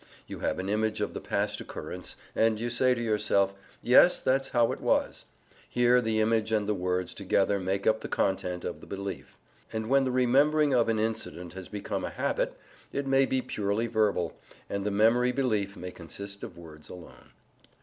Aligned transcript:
You 0.25 0.39
have 0.39 0.57
an 0.57 0.67
image 0.67 0.99
of 0.99 1.13
the 1.13 1.21
past 1.21 1.61
occurrence, 1.61 2.15
and 2.35 2.59
you 2.59 2.71
say 2.71 2.95
to 2.95 3.03
yourself: 3.03 3.53
"Yes, 3.83 4.19
that's 4.19 4.49
how 4.49 4.71
it 4.71 4.81
was." 4.81 5.25
Here 5.69 6.01
the 6.01 6.19
image 6.19 6.51
and 6.51 6.67
the 6.67 6.73
words 6.73 7.13
together 7.13 7.59
make 7.59 7.85
up 7.85 7.99
the 8.01 8.07
content 8.07 8.65
of 8.65 8.81
the 8.81 8.87
belief. 8.87 9.37
And 9.71 9.89
when 9.91 10.03
the 10.03 10.11
remembering 10.11 10.73
of 10.73 10.89
an 10.89 10.97
incident 10.97 11.53
has 11.53 11.69
become 11.69 12.03
a 12.03 12.09
habit, 12.09 12.57
it 12.91 13.05
may 13.05 13.27
be 13.27 13.43
purely 13.43 13.85
verbal, 13.85 14.39
and 14.71 14.83
the 14.83 14.89
memory 14.89 15.31
belief 15.31 15.77
may 15.77 15.91
consist 15.91 16.41
of 16.41 16.57
words 16.57 16.89
alone. 16.89 17.29